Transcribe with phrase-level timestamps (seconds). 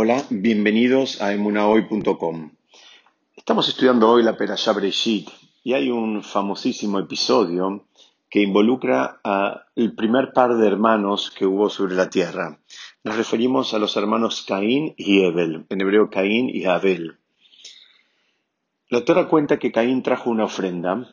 [0.00, 2.52] Hola, bienvenidos a emunahoy.com.
[3.34, 5.28] Estamos estudiando hoy la Perashá Breshit
[5.64, 7.84] y hay un famosísimo episodio
[8.30, 12.60] que involucra al primer par de hermanos que hubo sobre la tierra.
[13.02, 17.18] Nos referimos a los hermanos Caín y Abel, en hebreo Caín y Abel.
[18.90, 21.12] La Torah cuenta que Caín trajo una ofrenda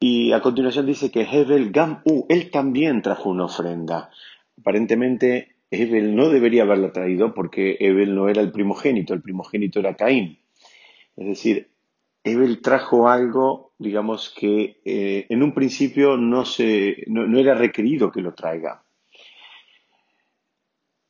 [0.00, 4.08] y a continuación dice que Hebel Gam U, él también trajo una ofrenda.
[4.58, 9.94] Aparentemente Ebel no debería haberla traído porque Ebel no era el primogénito, el primogénito era
[9.94, 10.38] Caín.
[11.16, 11.70] Es decir,
[12.24, 18.22] Ebel trajo algo, digamos, que eh, en un principio no, se, no, era requerido que
[18.22, 18.82] lo traiga.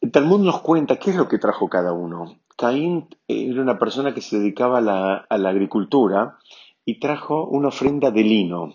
[0.01, 2.41] El Talmud nos cuenta qué es lo que trajo cada uno.
[2.57, 6.39] Caín era una persona que se dedicaba a la, a la agricultura
[6.85, 8.75] y trajo una ofrenda de lino.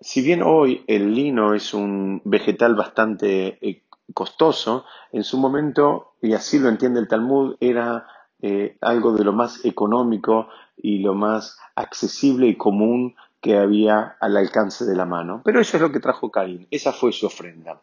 [0.00, 3.82] Si bien hoy el lino es un vegetal bastante eh,
[4.14, 8.06] costoso, en su momento, y así lo entiende el Talmud, era
[8.42, 14.36] eh, algo de lo más económico y lo más accesible y común que había al
[14.36, 15.42] alcance de la mano.
[15.44, 17.80] Pero eso es lo que trajo Caín, esa fue su ofrenda.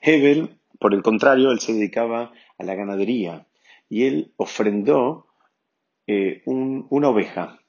[0.00, 3.46] Hebel, por el contrario, él se dedicaba a la ganadería
[3.88, 5.26] y él ofrendó
[6.06, 7.60] eh, una oveja,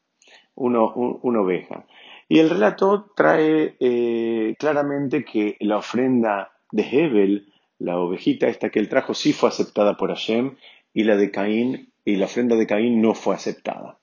[0.56, 1.86] una oveja.
[2.30, 8.80] Y el relato trae eh, claramente que la ofrenda de Hebel la ovejita esta que
[8.80, 10.56] él trajo sí fue aceptada por Hashem
[10.94, 14.00] y la de Caín y la ofrenda de Caín no fue aceptada.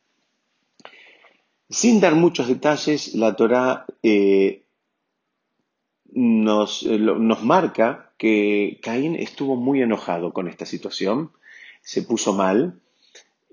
[1.69, 4.62] Sin dar muchos detalles, la Torá eh,
[6.12, 11.33] nos, eh, nos marca que Caín estuvo muy enojado con esta situación,
[11.83, 12.81] se puso mal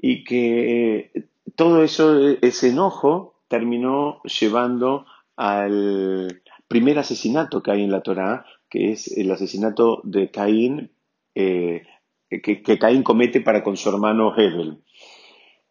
[0.01, 1.11] y que
[1.55, 8.93] todo eso, ese enojo terminó llevando al primer asesinato que hay en la Torá, que
[8.93, 10.91] es el asesinato de Caín,
[11.35, 11.83] eh,
[12.29, 14.77] que, Caín comete para con su hermano Hebel.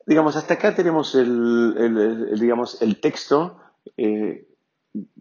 [0.06, 3.56] Digamos, hasta acá tenemos el, digamos, el texto,
[3.96, 4.46] eh,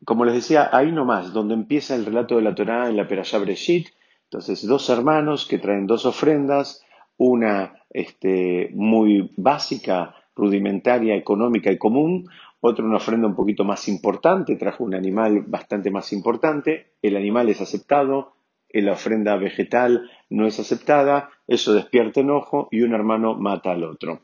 [0.04, 3.40] como les decía, ahí nomás, donde empieza el relato de la Torá en la Perashá
[3.40, 3.88] Breshit.
[4.25, 6.84] Entonces, dos hermanos que traen dos ofrendas,
[7.18, 12.28] una este, muy básica, rudimentaria, económica y común,
[12.62, 17.50] otro una ofrenda un poquito más importante, trajo un animal bastante más importante, el animal
[17.50, 18.34] es aceptado,
[18.72, 24.22] la ofrenda vegetal no es aceptada, eso despierta enojo y un hermano mata al otro.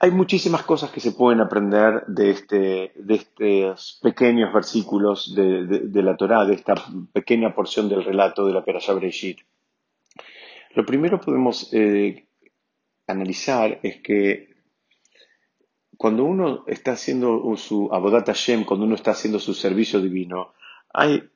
[0.00, 6.16] Hay muchísimas cosas que se pueden aprender de, este, de estos pequeños versículos de, la
[6.16, 6.74] Torá, de esta
[7.14, 9.38] pequeña porción del relato de la Perashá Breshit.
[10.74, 12.26] Lo primero podemos eh,
[13.06, 14.49] analizar es que
[16.00, 20.54] cuando uno está haciendo su Abodat Hashem, cuando uno está haciendo su servicio divino,
[20.94, 21.28] hay,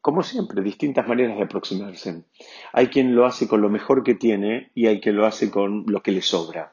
[0.00, 2.24] como siempre, distintas maneras de aproximarse.
[2.72, 5.84] Hay quien lo hace con lo mejor que tiene y hay quien lo hace con
[5.88, 6.72] lo que le sobra.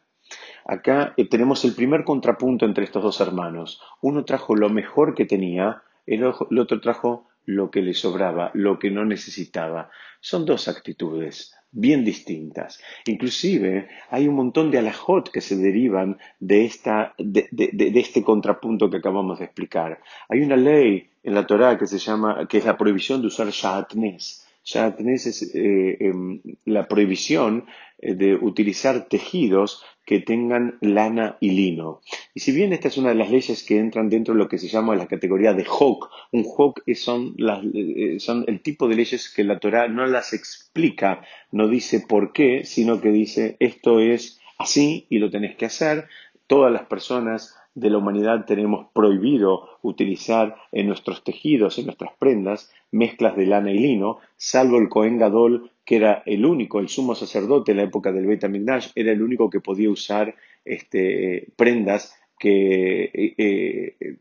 [0.65, 3.81] Acá eh, tenemos el primer contrapunto entre estos dos hermanos.
[3.99, 8.91] Uno trajo lo mejor que tenía, el otro trajo lo que le sobraba, lo que
[8.91, 9.89] no necesitaba.
[10.21, 12.79] Son dos actitudes bien distintas.
[13.05, 17.47] Inclusive hay un montón de alajot que se derivan de, esta, de,
[17.95, 19.99] este contrapunto que acabamos de explicar.
[20.29, 23.49] Hay una ley en la Torá que se llama, que es la prohibición de usar
[23.49, 24.47] shatnes.
[24.63, 27.65] Shatnes es eh, em, la prohibición
[27.99, 32.01] eh, de utilizar tejidos que tengan lana y lino.
[32.33, 34.57] Y si bien esta es una de las leyes que entran dentro de lo que
[34.57, 37.35] se llama la categoría de Hok, un Hok son,
[37.73, 42.33] eh, son el tipo de leyes que la Torah no las explica, no dice por
[42.33, 46.07] qué, sino que dice esto es así y lo tenés que hacer.
[46.47, 52.71] Todas las personas de la humanidad tenemos prohibido utilizar en nuestros tejidos, en nuestras prendas,
[52.91, 57.15] mezclas de lana y lino, salvo el Cohen Gadol, que era el único, el sumo
[57.15, 62.15] sacerdote en la época del Beit HaMikdash, era el único que podía usar este, prendas
[62.39, 64.17] que, eh, eh,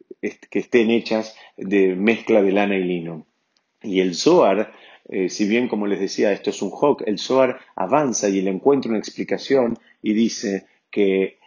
[0.51, 3.25] que, estén hechas de mezcla de lana y lino.
[3.83, 4.73] Y el Zohar,
[5.09, 8.51] eh, si bien como les decía esto es un hok, el Zohar avanza y le
[8.51, 11.39] encuentra una explicación y dice que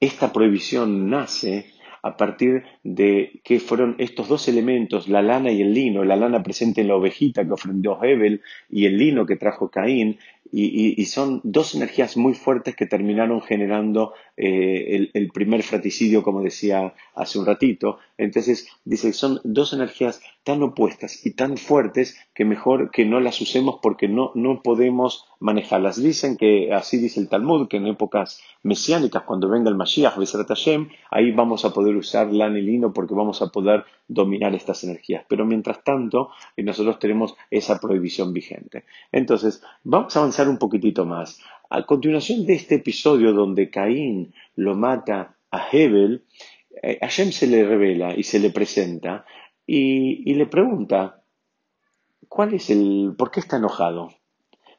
[0.00, 1.66] esta prohibición nace
[2.02, 6.42] a partir de que fueron estos dos elementos, la lana y el lino, la lana
[6.42, 10.18] presente en la ovejita que ofrendió Hebel y el lino que trajo Caín,
[10.52, 16.94] y, son dos energías muy fuertes que terminaron generando eh, el, primer fraticidio, como decía
[17.14, 17.98] hace un ratito.
[18.16, 23.40] Entonces, dice, son dos energías tan opuestas y tan fuertes que mejor que no las
[23.40, 26.00] usemos porque no, no podemos manejarlas.
[26.00, 30.46] Dicen que, así dice el Talmud, que en épocas mesiánicas, cuando venga el Mashiach, Besarat
[30.46, 34.84] Hashem, ahí vamos a poder usar lana y lino porque vamos a poder dominar estas
[34.84, 35.24] energías.
[35.28, 38.84] Pero mientras tanto, eh, nosotros tenemos esa prohibición vigente.
[39.10, 41.40] Entonces, vamos a avanzar un poquitito más.
[41.70, 46.22] A continuación de este episodio donde Caín lo mata a Hebel,
[46.84, 49.24] eh, Hashem se le revela y se le presenta
[49.66, 51.22] y, le pregunta,
[52.28, 54.12] ¿cuál es el, por qué está enojado?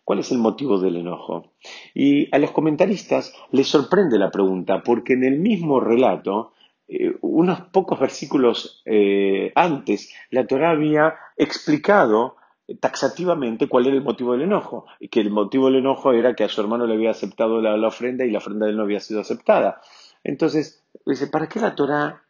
[0.03, 1.51] ¿Cuál es el motivo del enojo?
[1.93, 6.53] Y a los comentaristas les sorprende la pregunta, porque en el mismo relato,
[6.87, 12.37] eh, unos pocos versículos eh, antes, la Torah había explicado
[12.79, 16.45] taxativamente cuál era el motivo del enojo, y que el motivo del enojo era que
[16.45, 19.01] a su hermano le había aceptado la, ofrenda y la ofrenda de él no había
[19.01, 19.81] sido aceptada.
[20.23, 22.23] Entonces, dice, ¿para qué la Torah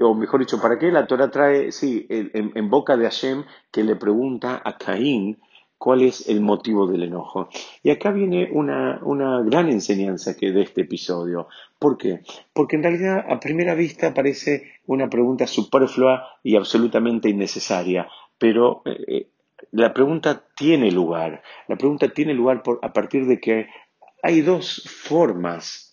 [0.00, 3.96] o mejor dicho, ¿para qué la Torah trae, sí, en, boca de Hashem que le
[3.96, 5.38] pregunta a Caín
[5.84, 7.50] cuál es el motivo del enojo.
[7.82, 8.98] Y acá viene una,
[9.44, 11.48] gran enseñanza que de este episodio.
[11.78, 12.20] ¿Por qué?
[12.54, 18.08] Porque en realidad a primera vista parece una pregunta superflua y absolutamente innecesaria,
[18.38, 19.28] pero eh,
[19.72, 21.42] la pregunta tiene lugar.
[21.68, 23.68] La pregunta tiene lugar a partir de que
[24.22, 25.83] hay dos formas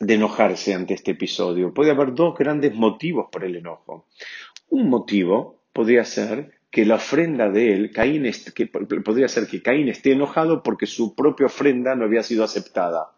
[0.00, 1.72] de enojarse ante este episodio.
[1.72, 4.06] Puede haber dos grandes motivos por el enojo.
[4.68, 9.88] Un motivo podría ser que la ofrenda de él, Caín, que podría ser que Caín
[9.88, 13.12] esté enojado porque su propia ofrenda no había sido aceptada.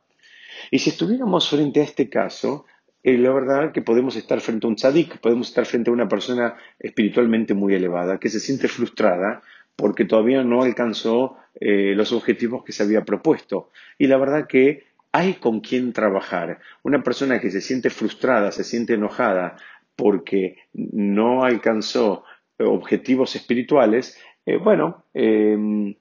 [0.70, 2.67] Y si estuviéramos frente a este caso,
[3.02, 6.08] eh, la verdad que podemos estar frente a un tzadik, podemos estar frente a una
[6.08, 9.43] persona espiritualmente muy elevada, que se siente frustrada
[9.76, 13.70] porque todavía no alcanzó eh, los objetivos que se había propuesto.
[13.99, 14.85] Y la verdad que
[15.16, 16.58] hay con quien trabajar.
[16.82, 19.56] Una persona que se siente frustrada, se siente enojada
[19.96, 22.24] porque no alcanzó
[22.58, 25.94] objetivos espirituales, eh, bueno, em,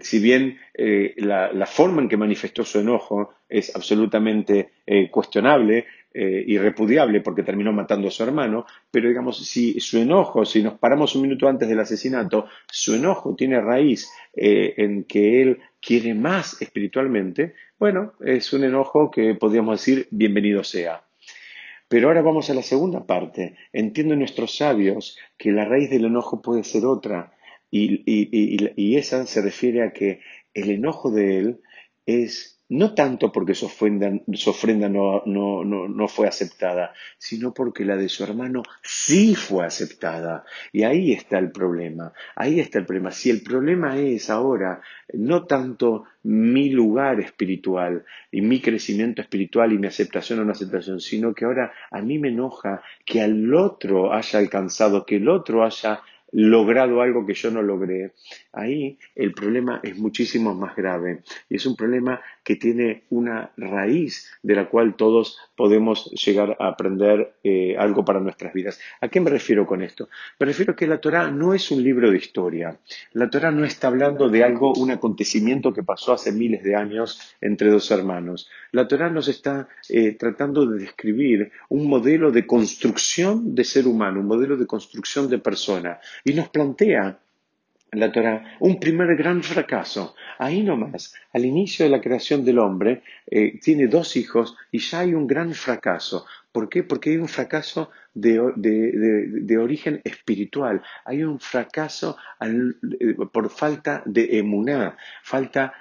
[0.00, 6.58] si bien eh, la, forma en que manifestó su enojo es absolutamente eh, cuestionable y
[6.58, 11.14] repudiable porque terminó matando a su hermano, pero digamos, si su enojo, si nos paramos
[11.14, 17.54] un minuto antes del asesinato, su enojo tiene raíz en que él quiere más espiritualmente,
[17.78, 21.02] bueno, es un enojo que podríamos decir bienvenido sea.
[21.88, 23.56] Pero ahora vamos a la segunda parte.
[23.72, 27.34] Entienden nuestros sabios que la raíz del enojo puede ser otra.
[27.70, 30.20] y, esa se refiere a que
[30.54, 31.60] el enojo de él
[32.06, 34.08] es no tanto porque su ofrenda,
[34.88, 40.46] no, fue aceptada, sino porque la de su hermano sí fue aceptada.
[40.72, 43.10] Y ahí está el problema, ahí está el problema.
[43.10, 44.80] Si el problema es ahora
[45.12, 50.98] no tanto mi lugar espiritual y mi crecimiento espiritual y mi aceptación o no aceptación,
[50.98, 55.62] sino que ahora a mí me enoja que al otro haya alcanzado, que el otro
[55.62, 56.00] haya
[56.32, 58.12] logrado algo que yo no logré,
[58.52, 64.30] ahí el problema es muchísimo más grave y es un problema que tiene una raíz
[64.42, 68.80] de la cual todos podemos llegar a aprender eh, algo para nuestras vidas.
[69.00, 70.08] ¿A qué me refiero con esto?
[70.40, 72.78] Me refiero que la Torah no es un libro de historia.
[73.12, 77.36] La Torah no está hablando de algo, un acontecimiento que pasó hace miles de años
[77.40, 78.48] entre dos hermanos.
[78.72, 84.20] La Torah nos está eh, tratando de describir un modelo de construcción de ser humano,
[84.20, 87.21] un modelo de construcción de persona y nos plantea
[87.92, 90.14] la Torah un primer gran fracaso.
[90.38, 95.00] Ahí nomás, al inicio de la creación del hombre, eh, tiene dos hijos y ya
[95.00, 96.26] hay un gran fracaso.
[96.50, 96.82] ¿Por qué?
[96.82, 98.38] Porque hay un fracaso de,
[99.58, 100.82] origen espiritual.
[101.04, 104.96] Hay un fracaso eh, por falta de emuná.
[105.22, 105.72] Falta,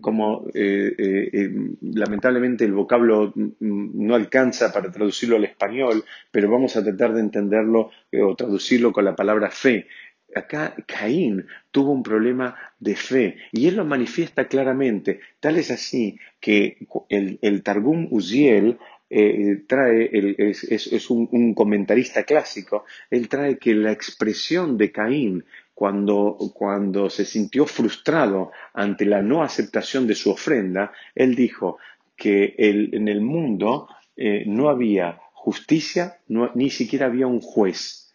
[0.00, 6.76] como eh, em, lamentablemente el vocablo mm, no alcanza para traducirlo al español, pero vamos
[6.76, 9.86] a tratar de entenderlo o traducirlo con la palabra fe
[10.34, 15.20] acá Caín tuvo un problema de fe y él lo manifiesta claramente.
[15.40, 23.58] Tal es así que el, Targum Uziel eh, trae, es, un, comentarista clásico, él trae
[23.58, 25.44] que la expresión de Caín
[25.74, 31.78] cuando, se sintió frustrado ante la no aceptación de su ofrenda, él dijo
[32.16, 38.09] que en el mundo eh, no había justicia, ni siquiera había un juez.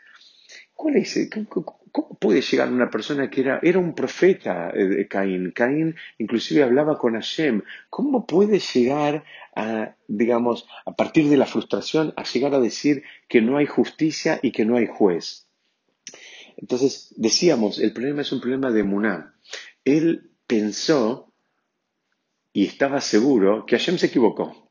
[0.76, 5.52] ¿Cómo puede llegar una persona que era, era un profeta eh, Caín?
[5.52, 7.62] Caín inclusive hablaba con Hashem.
[7.90, 9.24] ¿Cómo puede llegar
[9.56, 14.40] a, digamos, a partir de la frustración, a llegar a decir que no hay justicia
[14.42, 15.48] y que no hay juez?
[16.58, 19.36] Entonces, decíamos, el problema es un problema de Muná.
[19.84, 21.32] Él pensó
[22.54, 24.70] y estaba seguro que Hashem se equivocó.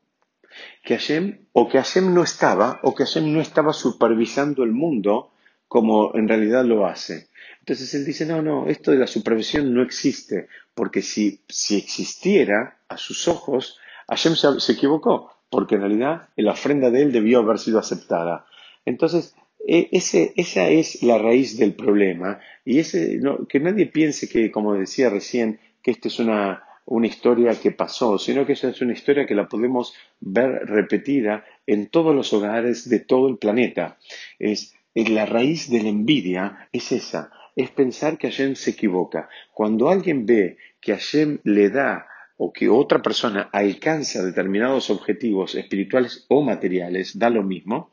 [0.83, 5.31] Que Hashem, o que Hashem no estaba, o que Hashem no estaba supervisando el mundo
[5.67, 7.29] como en realidad lo hace.
[7.59, 12.77] Entonces él dice, no, no, esto de la supervisión no existe, porque si, si existiera
[12.87, 17.57] a sus ojos, Hashem se, equivocó, porque en realidad la ofrenda de él debió haber
[17.57, 18.45] sido aceptada.
[18.85, 19.35] Entonces,
[19.67, 23.19] e, ese, esa es la raíz del problema, y ese,
[23.49, 28.19] que nadie piense que, como decía recién, que esta es una, una historia que pasó,
[28.19, 32.87] sino que esa es una historia que la podemos ver repetida en todos los hogares
[32.89, 33.97] de todo el planeta.
[34.37, 39.29] Es, la raíz de la envidia es esa, es pensar que Hashem se equivoca.
[39.53, 46.25] Cuando alguien ve que Hashem le da o que otra persona alcanza determinados objetivos espirituales
[46.29, 47.91] o materiales, da lo mismo,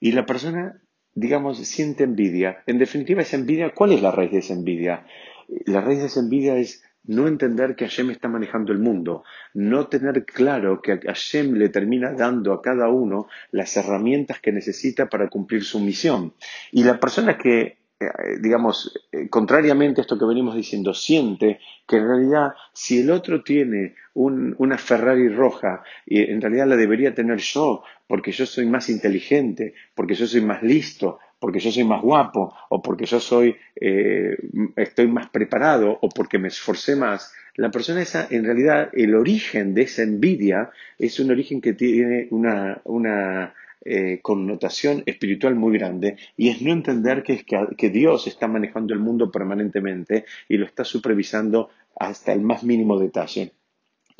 [0.00, 0.80] y la persona,
[1.14, 2.62] digamos, siente envidia.
[2.66, 5.06] En definitiva, esa envidia, ¿cuál es la raíz de esa envidia?
[5.66, 9.88] La raíz de esa envidia es no entender que Hashem está manejando el mundo, no
[9.88, 15.28] tener claro que Hashem le termina dando a cada uno las herramientas que necesita para
[15.28, 16.34] cumplir su misión.
[16.70, 21.96] Y la persona que eh, digamos, eh, contrariamente a esto que venimos diciendo, siente que
[21.96, 27.38] en realidad si el otro tiene una Ferrari roja, y en realidad la debería tener
[27.38, 32.00] yo, porque yo soy más inteligente, porque yo soy más listo, porque yo soy más
[32.00, 34.36] guapo, o porque yo soy, eh,
[34.76, 39.74] estoy más preparado, o porque me esforcé más, la persona esa, en realidad, el origen
[39.74, 40.70] de esa envidia
[41.00, 46.70] es un origen que tiene una, una eh, connotación espiritual muy grande y es no
[46.70, 52.42] entender que, que Dios está manejando el mundo permanentemente y lo está supervisando hasta el
[52.42, 53.52] más mínimo detalle.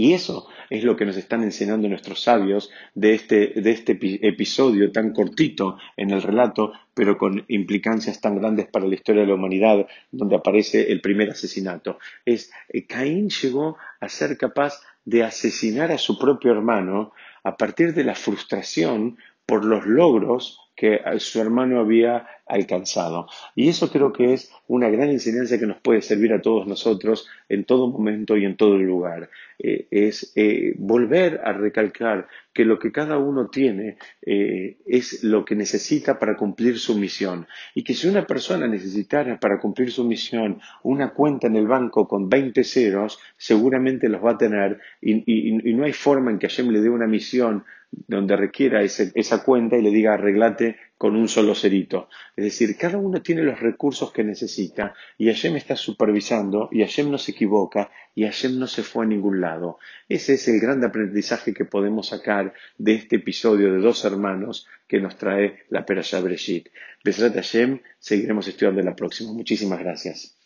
[0.03, 4.91] Y eso es lo que nos están enseñando nuestros sabios de este, de este episodio
[4.91, 9.37] tan cortito en el relato, pero con implicancias tan grandes para la historia de la
[9.37, 12.01] humanidad, donde aparece el primer asesinato.
[12.25, 17.13] Es eh, Caín llegó a ser capaz de asesinar a su propio hermano
[17.45, 23.27] a partir de la frustración por los logros que su hermano había alcanzado.
[23.55, 27.29] Y eso creo que es una gran enseñanza que nos puede servir a todos nosotros
[27.49, 29.31] en todo momento y en todo lugar.
[29.59, 35.45] Eh, es eh, volver a recalcar que lo que cada uno tiene eh, es lo
[35.45, 37.47] que necesita para cumplir su misión.
[37.75, 42.09] Y que si una persona necesitara para cumplir su misión una cuenta en el banco
[42.09, 46.71] con 20 ceros, seguramente los va a tener y, no hay forma en que Hashem
[46.71, 51.55] le dé una misión donde requiera esa cuenta y le diga arreglate con un solo
[51.55, 52.09] cerito.
[52.37, 57.11] Es decir, cada uno tiene los recursos que necesita y Hashem está supervisando y Hashem
[57.11, 59.79] no se equivoca y Hashem no se fue a ningún lado.
[60.09, 65.01] Ese es el gran aprendizaje que podemos sacar de este episodio de dos hermanos que
[65.01, 66.69] nos trae la Perashá Breshit.
[67.05, 69.33] Besrat Hashem, seguiremos estudiando en la próxima.
[69.33, 70.42] Muchísimas gracias.